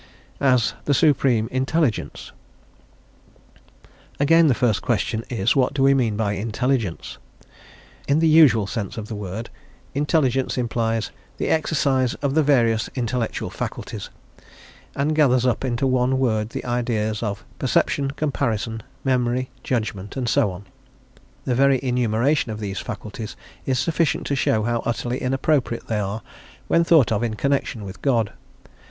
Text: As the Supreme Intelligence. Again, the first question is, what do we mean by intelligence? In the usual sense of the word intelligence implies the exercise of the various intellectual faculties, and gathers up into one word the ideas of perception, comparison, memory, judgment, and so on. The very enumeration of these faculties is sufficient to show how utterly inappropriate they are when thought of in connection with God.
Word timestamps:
As 0.39 0.73
the 0.85 0.95
Supreme 0.95 1.47
Intelligence. 1.51 2.31
Again, 4.19 4.47
the 4.47 4.55
first 4.55 4.81
question 4.81 5.23
is, 5.29 5.55
what 5.55 5.75
do 5.75 5.83
we 5.83 5.93
mean 5.93 6.17
by 6.17 6.33
intelligence? 6.33 7.19
In 8.07 8.17
the 8.17 8.27
usual 8.27 8.65
sense 8.65 8.97
of 8.97 9.09
the 9.09 9.15
word 9.15 9.51
intelligence 9.93 10.57
implies 10.57 11.11
the 11.37 11.49
exercise 11.49 12.15
of 12.15 12.33
the 12.33 12.41
various 12.41 12.89
intellectual 12.95 13.51
faculties, 13.51 14.09
and 14.95 15.13
gathers 15.13 15.45
up 15.45 15.63
into 15.63 15.85
one 15.85 16.17
word 16.17 16.49
the 16.49 16.65
ideas 16.65 17.21
of 17.21 17.45
perception, 17.59 18.09
comparison, 18.09 18.81
memory, 19.03 19.51
judgment, 19.63 20.17
and 20.17 20.27
so 20.27 20.49
on. 20.49 20.65
The 21.45 21.53
very 21.53 21.79
enumeration 21.83 22.51
of 22.51 22.59
these 22.59 22.79
faculties 22.79 23.35
is 23.67 23.77
sufficient 23.77 24.25
to 24.25 24.35
show 24.35 24.63
how 24.63 24.81
utterly 24.83 25.19
inappropriate 25.21 25.85
they 25.85 25.99
are 25.99 26.23
when 26.67 26.83
thought 26.83 27.11
of 27.11 27.21
in 27.21 27.35
connection 27.35 27.83
with 27.85 28.01
God. 28.01 28.33